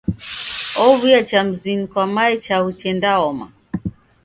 [0.83, 3.45] Ow'uya cha mzinyi kwa mae chaghu chendaoma.